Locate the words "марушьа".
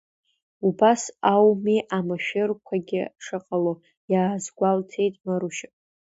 5.25-5.69